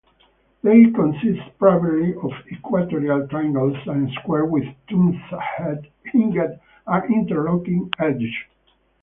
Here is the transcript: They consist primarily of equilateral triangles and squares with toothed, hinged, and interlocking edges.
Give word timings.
They 0.63 0.85
consist 0.85 1.59
primarily 1.59 2.15
of 2.23 2.31
equilateral 2.51 3.27
triangles 3.27 3.77
and 3.85 4.09
squares 4.13 4.49
with 4.49 4.65
toothed, 4.89 5.83
hinged, 6.05 6.59
and 6.87 7.13
interlocking 7.15 7.87
edges. 7.99 8.33